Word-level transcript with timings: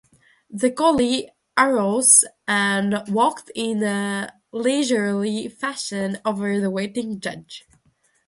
The 0.49 0.71
collie 0.71 1.29
arose 1.55 2.25
and 2.47 3.03
walked 3.07 3.51
in 3.53 3.83
a 3.83 4.33
leisurely 4.51 5.47
fashion 5.47 6.17
over 6.25 6.55
to 6.55 6.59
the 6.61 6.71
waiting 6.71 7.19
judge. 7.19 7.65